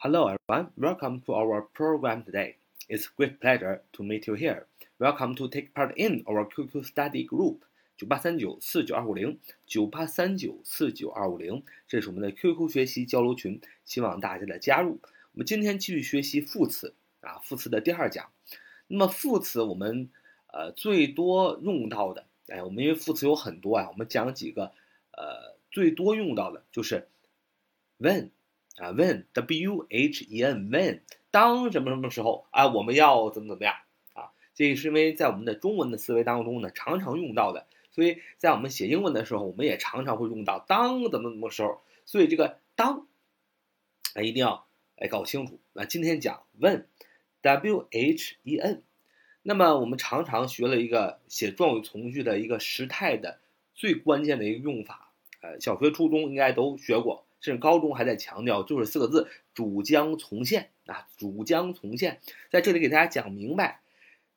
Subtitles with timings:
[0.00, 2.54] Hello everyone, welcome to our program today.
[2.88, 4.68] It's a great pleasure to meet you here.
[5.00, 7.62] Welcome to take part in our QQ study group
[7.96, 15.00] 九八三九四九二五零九八三九四九二五零，这是我们的 QQ 学习交流群，希望大家的加入。
[15.32, 18.30] 我们今天继续学习副词啊，副词的第二讲。
[18.86, 20.10] 那么副词我们
[20.52, 24.66] 呃最多用到的，哎，我们因为副词有很多啊，我们讲几个
[25.10, 27.08] 呃最多用到的就是
[27.98, 28.30] when。
[28.78, 31.00] 啊，when w h e n when
[31.30, 33.74] 当什么什么时候啊，我们要怎么怎么样
[34.14, 34.30] 啊？
[34.54, 41.80] 这个是因为在我们的中文的思维当中呢，常常用到的，所以在我们写英文的时候，我们也常常会用到当怎么怎么时候。
[42.06, 43.06] 所以这个当
[44.14, 45.60] 啊，一定要哎搞清楚。
[45.72, 46.84] 那今天讲 when
[47.42, 48.82] w h e n，
[49.42, 53.40] 那么我们常常学了一个写状语从句的一个时态的
[53.74, 57.26] 最关键的一个用法，呃，小学、初中应该都学过。
[57.40, 62.20] 甚至高中还在强调，就是四个字“主将从现”啊，“主将从现”
[62.50, 63.80] 在这里给大家讲明白，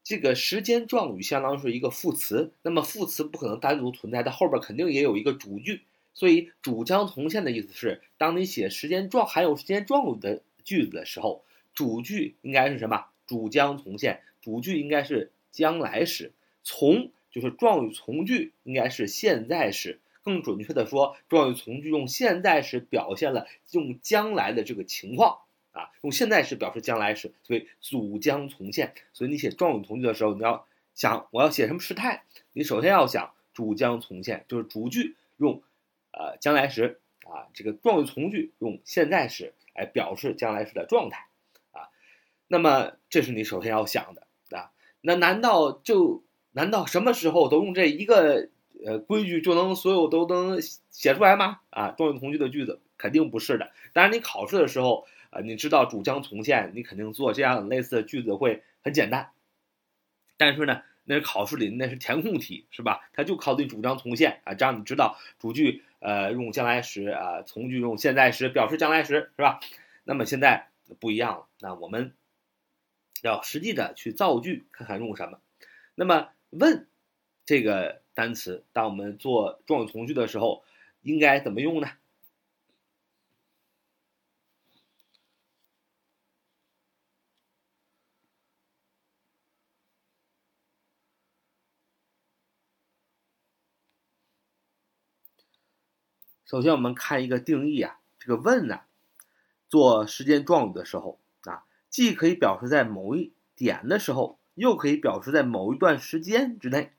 [0.03, 5.81] 这个时间状语相当于是一个副词，那么副词不可能单独存在，它后边肯定也有一个主句，
[6.13, 19.99] 所以“主将从现”的意思是，当你写时间状含有时间状语的句子的时候，主句应该是什么？“主将从现”，主句应该是将来时，从就是状语从句应该是现在时。
[20.23, 25.39] 更准确的说，状语从句用现在时表现了用将来的这个情况
[25.71, 28.93] 啊，用现在时表示将来时，所以主将从现。
[29.13, 35.63] 所以你写状语从句的时候，你要想我要写什么时态，你首先要想主将从现，就是主句用
[36.11, 41.27] 呃将来时啊，这个状语从句用现在时来表示将来时的状态
[41.71, 41.89] 啊。
[42.47, 44.71] 那么这是你首先要想的啊。
[45.01, 48.49] 那难道就难道什么时候都用这一个？
[48.83, 51.59] 呃，规矩就能所有都能写出来吗？
[51.69, 53.71] 啊，状语从句的句子肯定不是的。
[53.93, 59.29] 当然，你考试的时候，啊，你知道主将从现，你肯定做这样类似的句子会很简单。
[60.35, 63.07] 但是呢，那考试里那是填空题，是吧？
[63.13, 69.59] 它就考你主将从现啊，这样你知道主句呃用将来时啊，从句用现在时表示将来时，是吧？
[70.03, 72.15] 那么现在不一样了，那我们
[73.21, 75.39] 要实际的去造句，看看用什么。
[75.93, 76.87] 那么问
[77.45, 78.01] 这个。
[78.21, 80.63] 单词，当我们做状语从句的时候，
[81.01, 81.87] 应该怎么用呢？
[96.45, 98.81] 首先，我们看一个定义啊，这个问呢，
[99.67, 106.93] 做时间状语的时候啊，既可以表示在某一点的时候，又可以表示在某一段时间之内。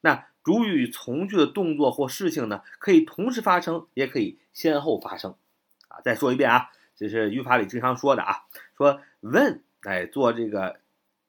[0.00, 5.34] 那主语从句的动作或事情呢，可以同时发生，也可以先后发生，
[5.88, 8.44] 啊，再说一遍啊，这是语法里经常说的啊，
[8.76, 10.80] 说 when 哎做这个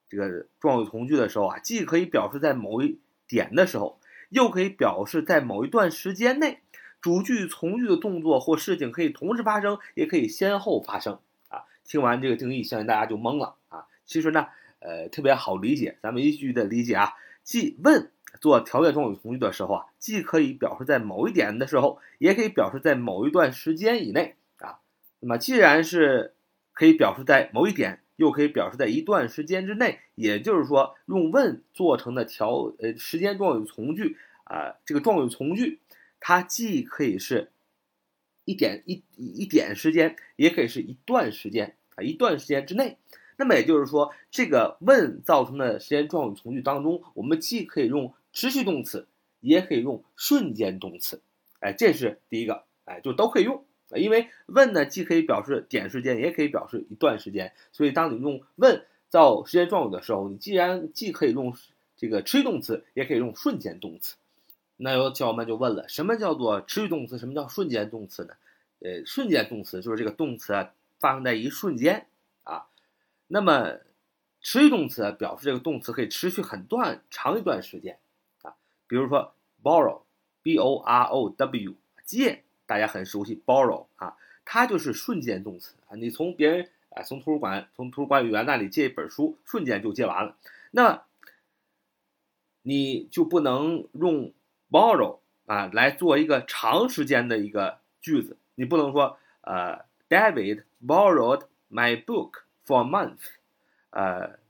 [0.06, 6.60] 这个状语从句的时候啊，既可以表示在某一点的时候，又可以表示在某一段时间内，
[7.00, 14.48] 主句从句的动作或事情可以同时发生，也可以先后发生，啊，听完这个定义，相信大家就懵了啊，其实呢，
[14.80, 18.10] 呃，特别好理解，咱们一句的理解啊，即问。
[18.40, 24.78] 做条件状语从句的时候啊，既可以表示在某一点的时候，也可以表示在某一段时间以内啊。
[25.20, 26.34] 那么既然是
[26.72, 35.80] 可以表示在某一点，又可以表示在一段时间之内，也就是说，用问做成的条呃时间状语从句啊，这个状语从句，
[36.20, 37.50] 它既可以是
[38.44, 42.96] 一点一一点时间，也可以是一段时间啊，一段时间之内。
[43.38, 49.08] 那么也就是说，这个问造成的时间状语从句当中，我们既可以用持续动词，
[49.40, 51.22] 也可以用瞬间动词，
[51.60, 53.64] 哎，这是第一个，哎，就都可以用。
[53.94, 57.54] 因为 when 呢，既可以表示点时间，也可以表示一段时间。
[57.72, 61.56] 所以当你用 when 造时间状语的时候，你既然既可以用
[61.96, 64.16] 这个持续动词，也可以用瞬间动词。
[64.76, 67.16] 那有小伙伴就问了，什么叫做持续动词？
[67.16, 68.34] 什么叫瞬间动词呢？
[68.80, 72.06] 呃，瞬间动词就是这个动词啊发生在一瞬间
[72.42, 72.66] 啊。
[73.28, 73.78] 那么，
[74.42, 77.98] 持续动词表示这个动词可以持续很段长一段时间，
[78.86, 81.74] 比如说 borrow，b o r o w，
[82.04, 90.36] 借，大家很熟悉 borrow 啊，它就是瞬间动词啊，你从别人啊，从图书馆从图书管理员那里借一本书，瞬间就借完了，
[90.70, 91.04] 那
[92.62, 94.32] 你就不能用
[94.70, 102.42] borrow 啊来做一个长时间的一个句子，你不能说呃，David borrowed my book。
[102.68, 103.20] For a month，
[103.90, 104.40] 呃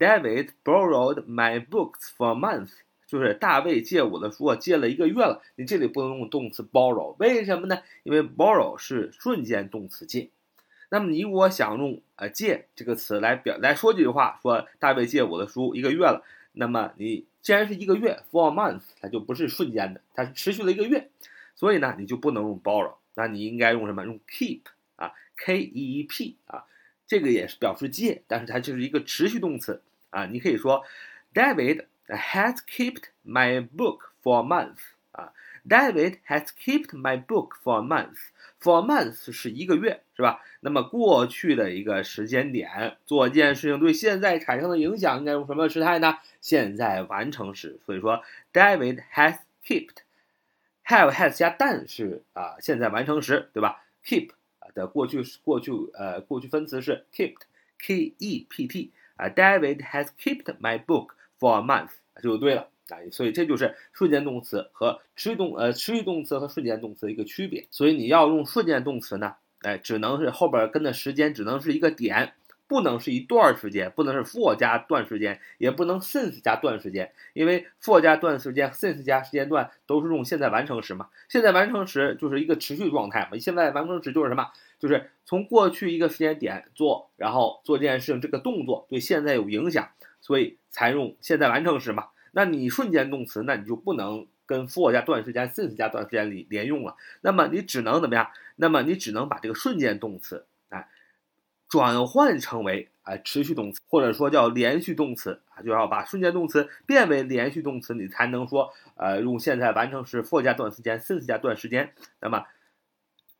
[0.00, 2.72] ，David borrowed my books for a month，
[3.06, 5.42] 就是大卫借我的书借了一个月了。
[5.54, 7.78] 你这里不能用动词 borrow，为什么呢？
[8.02, 10.30] 因为 borrow 是瞬间动词借。
[10.88, 16.22] 那么你如果想用呃借这个词来表来说这句话，说大卫借我的书一个月了，
[16.52, 21.10] 那么你既然是一个月 for a month，它就不是瞬间的，它是持续了一个月，
[21.56, 24.04] 所以呢你就不能用 borrow，那你应该用什么？
[24.04, 24.60] 用 keep
[24.94, 26.64] 啊，k e e p 啊，
[27.06, 30.84] 这个也是表示借，但是它就是一个持续动词啊，你可以说
[31.34, 34.77] David has kept my book for a month
[35.11, 35.33] 啊，
[35.67, 40.39] David has kept my book for a month。For a month 是一个月，是吧？
[40.59, 46.19] 那么过去的一个时间点，做一件事情对现在产生的影响，应该用什么时态呢？
[46.39, 47.79] 现在完成时。
[47.85, 48.23] 所以说，
[48.53, 53.83] David has kept，have has 加但是啊，现在完成时，对吧？
[54.05, 54.31] Keep
[54.75, 61.90] 的过去过去呃过去分词是 kept，k e p t 啊，David has kept my book for a month，
[62.22, 62.68] 就对了。
[62.88, 67.66] 啊，所以这就是瞬间动词和持续动呃持续动词和瞬间动词的一个区别。
[67.72, 72.34] 所以你要用瞬间动词呢，哎，只能是后边跟的时间只能是一个点，
[72.68, 81.08] 不能是一段时间，不能是 for 加段时间，也不能 since 加段时间，因为 for 加段时间，since 加时间段都是用现在完成时嘛。
[81.28, 83.36] 现在完成时就是一个持续状态嘛。
[83.38, 84.52] 现在完成时就是什么？
[84.78, 89.88] 就是从过去一个时间点做，然后做这件事情，这个动作对现在有影响，
[90.26, 92.08] 所以才用现在完成时嘛。
[92.32, 96.96] 那你瞬间动词，那你就不能跟 for 加段时间、since 加段时间里连用了。
[97.20, 98.28] 那么你只能怎么样？
[98.56, 100.88] 那么你只能把这个瞬间动词，哎，
[101.68, 111.94] 转换成为哎持续动词，或者说叫连续动词啊，就要把瞬间动词变为连续动词，你才能说呃用现在完成时 for 加段时间、since 加段时间。
[112.20, 112.44] 那么，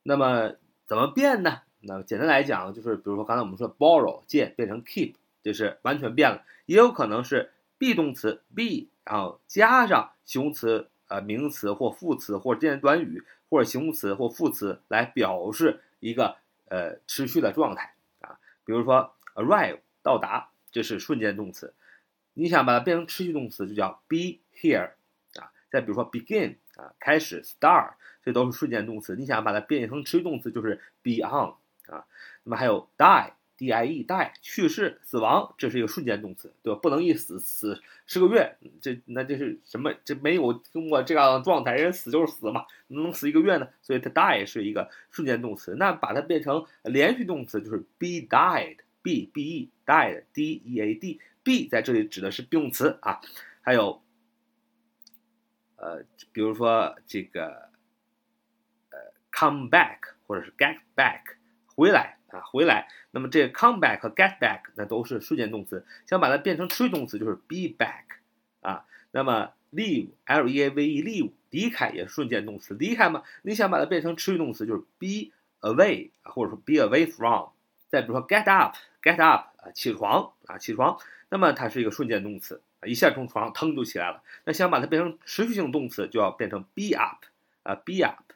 [0.05, 0.55] 那么
[0.87, 1.63] 怎么变呢？
[1.81, 5.15] 那简单来讲，就是比如说刚才我们说 borrow 借变成 keep，
[5.47, 7.53] 就是完全变了，也有可能是。
[7.79, 16.39] be 动词 be，然后加上形容词、呃名词或副词或间短语或者形容词或副词来表示一个
[16.71, 18.41] 呃持续的状态啊。
[18.65, 21.75] 比如说 arrive 到达，这是瞬间动词。
[22.33, 24.93] 你想把它变成持续动词，就叫 be here
[25.35, 25.53] 啊。
[25.71, 29.15] 再比如说 begin 啊，开始 start，这都是瞬间动词。
[29.17, 31.53] 你想把它变成持续动词，就是 be on
[31.95, 32.07] 啊。
[32.45, 33.33] 那么还有 die。
[33.59, 36.81] Die die 去世死亡，这是一个瞬间动词，对吧？
[36.83, 39.95] 不能一死死十个月，这那这是什么？
[40.05, 43.69] 这没有经过这样的状态，人死就是死嘛，能死一个月呢？
[43.83, 45.75] 所以它 die 是一个瞬间动词。
[45.77, 53.21] 那把它变成连续动词，就是 be died，b b e died d e a d b 在这里指的是 be 动词啊。
[53.63, 54.03] 还有，
[55.77, 57.71] 呃，比如说这个，
[58.91, 58.99] 呃
[59.33, 61.37] ，come back 或者是 get back
[61.77, 62.15] 回来。
[62.29, 68.03] 啊，回来，那么这个 come back 和 get back 那都是瞬间动词，想把它变成持续动词就是 be back
[68.63, 68.85] 啊。
[69.13, 75.31] 那么 leave l e a v e leave 离开也是瞬间动词，离开嘛，你想把它变成持续动词就是 be
[75.61, 77.51] away，或者说 be away from。
[77.89, 80.99] 再比如说 get up get up 啊，起床啊，起床，
[81.29, 84.21] 那么它是一个瞬间动词，一下从床上腾就起来了。
[84.45, 87.25] 那想把它变成持续性动词，就要变成 be up
[87.63, 88.33] 啊，be up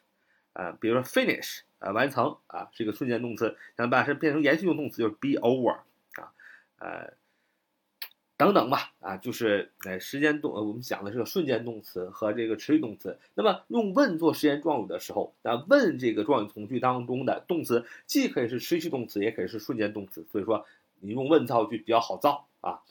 [0.53, 1.63] 啊，比如说 finish。
[1.81, 5.79] 呃，完成啊，是一个瞬间动词，想把它变成延续性动词，就是 be over
[6.13, 6.33] 啊，
[6.79, 7.15] 呃，
[8.37, 13.19] 等等吧，啊，就是呃时间动，我们讲的是个瞬间动词和这个持续动词。
[13.35, 20.67] 那么用 when 做时间状语的时候，那 when 这个状语从句当中的动词，既可以是持续动词，也可以是瞬间动词，所以说
[21.01, 22.83] 你用 when 造句比较好造啊。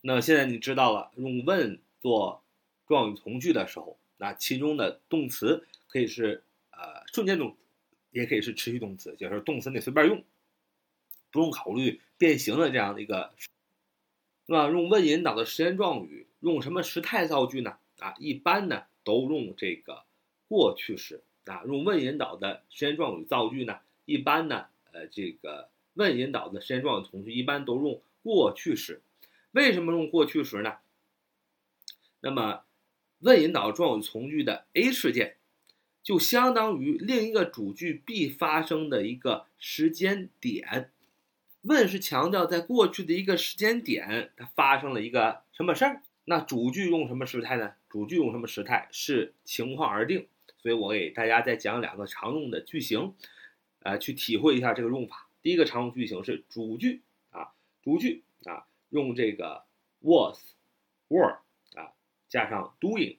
[0.00, 2.40] 那现在你知道了，用 when 做
[2.86, 7.56] 状语从句的时候，那其中的动词可以是呃瞬间动词。
[8.18, 10.24] 也可以是持续动词，就是动词你随便用，
[11.30, 14.68] 不用考虑变形的这样的一个，是吧？
[14.68, 17.78] 用问引导的时间状语，用什么时态造句呢？
[18.00, 20.02] 啊，一般呢都用这个
[20.48, 21.62] 过去时啊。
[21.64, 29.00] 用问引导的时间状语造句呢，一般呢，呃，这个问引导的时间状语从句一般都用过去时。
[29.52, 30.78] 为什么用过去时呢？
[32.20, 32.64] 那么
[33.20, 35.37] 问引导状语从句的 A 事件。
[36.08, 40.90] 就相当于另一个主句必发生的一个时间点。
[41.60, 46.00] 问是强调在过去的一个时间点，它发生了一个什么事儿？
[46.24, 47.74] 那主句用什么时态呢？
[47.90, 50.26] 主句用什么时态是情况而定。
[50.56, 53.12] 所以我给大家再讲两个常用的句型，
[53.80, 55.28] 呃，去体会一下这个用法。
[55.42, 57.50] 第一个常用句型是主句啊，
[57.82, 59.64] 主句啊，用这个
[60.00, 61.40] was，were
[61.74, 61.92] 啊，
[62.30, 63.18] 加上 doing。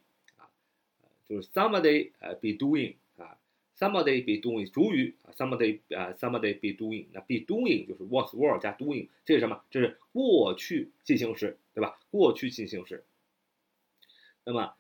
[1.29, 3.37] 就是 somebody 呃 be doing 啊
[3.77, 9.07] ，somebody be doing 主语啊，somebody 啊 somebody be doing 那 be doing 就是 was were 加 doing
[9.23, 9.63] 这是什么？
[9.69, 11.99] 这是过去进行时，对吧？
[12.09, 13.05] 过去进行时。
[14.43, 14.73] 那么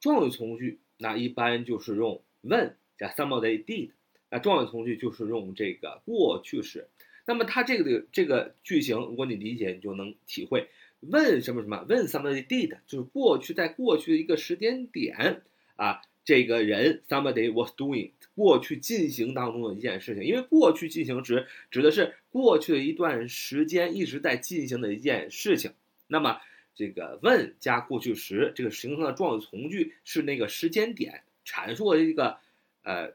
[0.00, 3.90] 状语从句那一般就是用 when 加 somebody did。
[4.30, 6.88] 那，状语从句就是用这个过去时。
[7.26, 10.68] 那么它这个的这个句型，如果你理解，你就能体会。
[11.00, 11.84] 问什么什么？
[11.88, 15.42] 问 somebody did，就是过去在过去的一个时间点
[15.76, 20.24] 啊，这个人 somebody was doing 过去进行当中的一件事情。
[20.24, 25.72] 因为过去进行时指的是过去的一段时间一直在进行的一件事情。
[26.08, 26.40] 那么
[26.74, 32.38] 这个 when 加过去时，这个形成的状语从句是那个时间点阐述了一个
[32.82, 33.12] 呃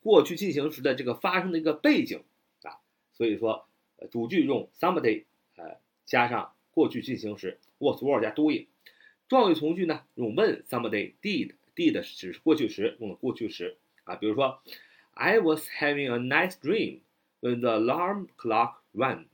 [0.00, 2.22] 过去进行时的这个发生的一个背景。
[3.14, 3.66] 所以说，
[4.10, 5.24] 主句用 somebody
[5.56, 6.52] 呃加上。
[6.74, 8.66] 过去进行时，was were 加 doing，
[9.28, 14.60] 状语从句呢用 when somebody did，did 只是过去时用的过去时啊，比如说
[15.12, 17.02] ，I was having a nice dream
[17.40, 19.26] when the alarm clock rang。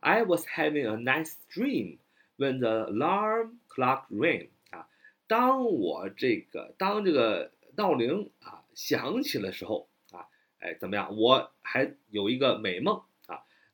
[0.00, 2.00] I was having a nice dream
[2.36, 4.50] when the alarm clock rang。
[4.68, 4.86] 啊，
[5.26, 10.28] 当我这个当这个闹铃啊响起的时候啊，
[10.58, 11.16] 哎怎么样？
[11.16, 13.02] 我还有一个美梦，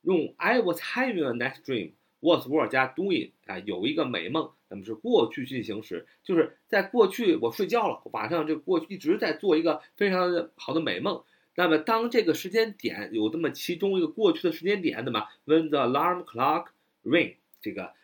[0.03, 1.93] 用 I was having a nice dream。
[2.23, 11.25] was were 加 doing 啊，有一个美梦，那么是过去进行时，就是在过去我睡觉了，晚上就过去一直在做一个非常好的美梦。
[11.55, 16.67] 那么当这个时间点有这么其中一个过去的时间点，对么 When the alarm clock
[17.03, 17.95] ring，这个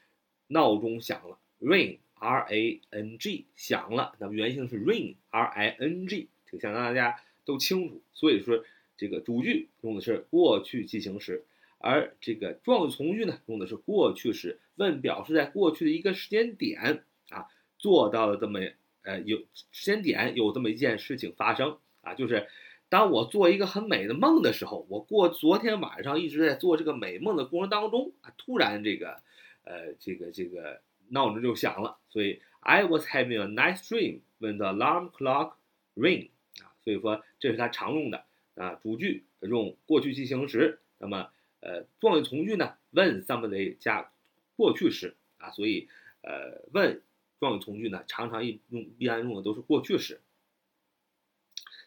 [0.47, 8.01] 闹钟响了，ring r a n g 响了，那么原型是 ring r i n g，这个想让大家都清楚。
[8.15, 8.65] 所以说
[8.97, 11.45] 这个主句用的是过去进行时。
[11.87, 17.47] 而这个状语从句呢，用的是过去时，问表示在过去的一个时间点啊，
[17.79, 18.59] 做到了这么
[19.03, 19.39] 呃有
[19.71, 22.49] 时间点有这么一件事情发生啊，就是
[22.89, 29.23] 当我做一个很美的梦的时候，我过昨天晚上一直在做这个美梦的过程当中啊，突然这个
[29.63, 35.53] 呃这个这个闹钟就响了，所以 I was having a nice dream when the alarm clock
[35.95, 38.25] ring 啊，所以说这是它常用的
[38.57, 41.29] 啊主句用过去进行时，那么。
[41.61, 42.77] 呃，状语从句呢？
[42.91, 44.11] 问 somebody 加
[44.57, 45.89] 过去时啊，所以
[46.23, 47.03] 呃，问
[47.41, 50.21] 状语从句呢，常常一用必然用的都是过去时。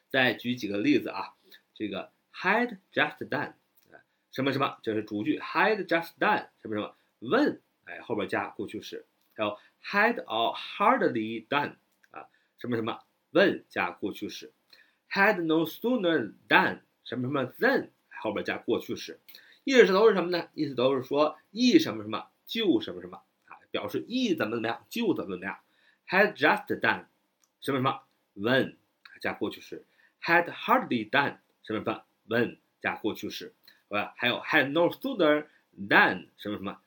[0.10, 1.36] 再举几个例子啊，
[1.74, 3.54] 这个 had just done
[4.32, 11.76] 什么什么，这是主句 had just done 什么什么，问哎后边加过去时，还有 had or hardly done
[12.12, 14.52] 啊什么什么，问加过去时
[15.10, 17.90] ，had no sooner done 什么什么 than
[18.22, 19.20] 后边加过去时。
[19.70, 20.48] 意思都是什么呢？
[20.56, 25.60] 意思都是说，一什么什么就什么什么啊，表示一怎么怎么样就怎么怎么样。
[26.08, 27.06] Had just done
[27.62, 28.02] 什么什么
[28.36, 28.78] when
[29.22, 29.86] 加过去时
[30.24, 33.54] ，had hardly done 什么什么 when 加过去时，
[33.90, 34.16] 是吧？
[34.18, 35.46] 还有 had no sooner
[35.78, 36.80] than 什么什么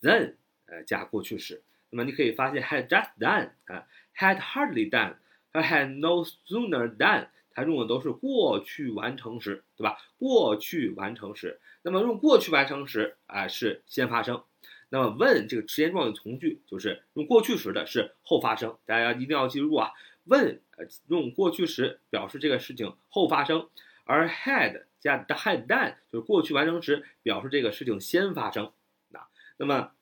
[0.00, 0.34] then
[0.66, 1.64] 呃加过去时。
[1.90, 5.16] 那么你可以发现 had just done 啊，had hardly done
[5.52, 9.98] 和 had no sooner than 它用的都是过去完成时，对吧？
[10.18, 11.60] 过去完成时。
[11.82, 14.42] 那么用过去完成时啊是先发生，
[14.88, 19.92] 那么 when 这个时间状语从句就是用过去时的是后发生，大家一定要记住啊。
[20.26, 20.58] when
[21.08, 23.68] 用过去时表示这个事情后发生，
[24.04, 28.72] 而 had 加 had done 就是过去完成时表示这个事情先发生
[29.12, 29.28] 啊。
[29.56, 29.92] 那么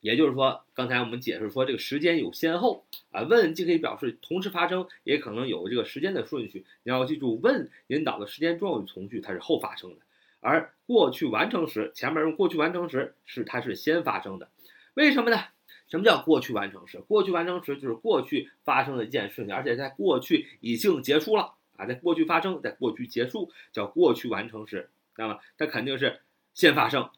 [0.00, 6.66] 也就是说，刚才我们解释说这个时间有先后啊，when 既可以表示同时发生，也可能有这个时间的顺序。
[6.82, 10.00] 你要记住，when 引导的时间状语从句它是后发生的。
[10.40, 14.48] 而过去完成时，前面用过去完成时是它是先发生的，
[14.94, 15.38] 为什么呢？
[15.88, 16.98] 什么叫过去完成时？
[17.00, 24.90] 过去完成时就是过去发生的一件事情，而且在过去已经结束了啊，在过去发生，在过去结束，叫过去完成时。
[25.16, 26.20] 那么它肯定是
[26.52, 27.10] 先发生。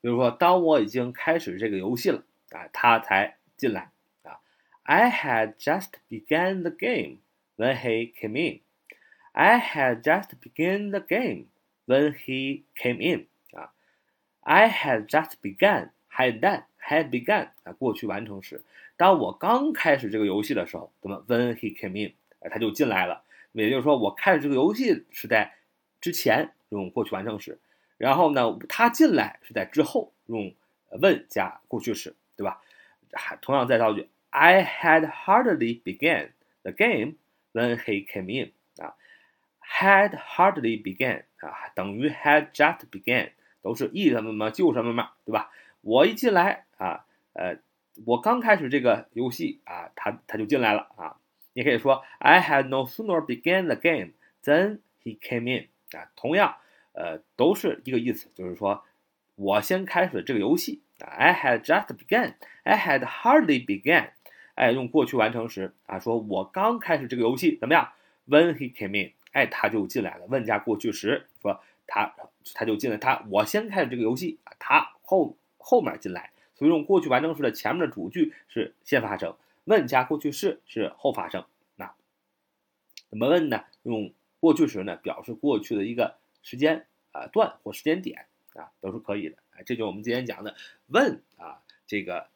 [0.00, 4.40] 比如说，当我已经开始这个游戏了啊，他才进来啊。
[4.82, 7.18] I had just begun the game
[7.56, 8.60] when he came in.
[9.32, 11.46] I had just begun the game.
[11.90, 13.72] When he came in，啊
[14.42, 18.62] ，I had just begun，had done，had begun，啊，过去完成时。
[18.96, 23.24] 当我刚开始这个游戏的时候，那么 When he came in，啊，他就进来了。
[23.50, 25.52] 也就是说，我开始这个游戏是在
[26.00, 27.58] 之前用过去完成时，
[27.98, 30.54] 然后呢，他进来是在之后用
[30.90, 32.62] when 加过去时，对吧？
[33.12, 36.30] 还同样再造句，I had hardly begun
[36.62, 37.14] the game
[37.52, 38.52] when he came in，
[39.72, 43.30] Had hardly begun 啊，等于 had just begun，
[43.62, 45.50] 都是一什么什么就什么嘛，对吧？
[45.80, 47.56] 我一进来啊，呃，
[48.04, 51.16] 我刚开始这个游戏啊，他他就进来了啊。
[51.54, 54.12] 你可以说 I had no sooner began the game
[54.44, 56.56] than he came in 啊，同样，
[56.92, 58.84] 呃，都是一个意思，就是说
[59.36, 61.08] 我先开始这个游戏啊。
[61.08, 64.10] I had just begun，I had hardly begun，
[64.56, 67.92] 哎，用过去完成时啊，说我刚开始这个游戏怎么样
[68.28, 69.12] ？When he came in。
[69.32, 70.26] 哎，他就进来了。
[70.26, 72.14] 问加过去时，说他
[72.54, 76.32] 他就进来，他我先开始这个游戏，他后后面进来。
[76.54, 79.34] 所以用过去完成时的前面的主句是先发生，
[79.64, 81.46] 问加过去式是后发生。
[81.76, 81.94] 那
[83.08, 83.64] 怎么问呢？
[83.84, 89.38] 用过去时呢，表示过去的一个时间啊段或时间点啊，都是可以的。
[89.52, 90.54] 哎，这就是我们今天讲的
[90.88, 92.28] 问啊，这个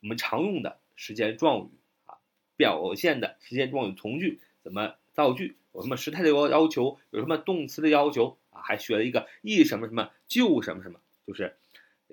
[0.00, 1.68] 我们常用的时间状语
[2.06, 2.16] 啊，
[2.56, 11.54] 表现的时间状语从句怎么造句，有什么时态的要要求，有什么动词的要求啊，还学了一个一什么什么就什么什么，就是。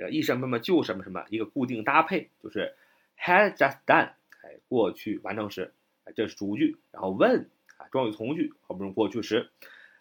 [0.02, 2.74] 呃，一什么什么就什么什么，一个固定搭配就是
[3.18, 4.12] had just done，
[4.42, 5.74] 哎，过去完成时，
[6.16, 9.50] 这是主句，然后 when 啊，状语从句后面用过去时，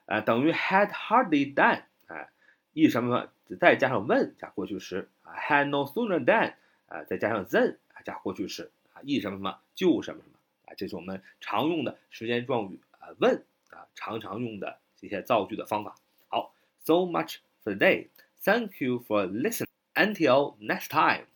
[0.06, 2.28] 啊，等于 had hardly done，哎，
[2.74, 6.54] 一什么什么再加上 when 加过去时，啊，had no sooner done，
[6.86, 15.94] 啊，再加上 then 啊加过去时，啊，一什么什么就什么什么，啊，这是我们常用的时间状语啊问啊，常常用的这些造句的方法。
[16.28, 19.66] 好，so much for today，thank you for listening。
[19.94, 21.26] Until next time,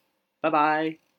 [0.40, 1.11] bye bye.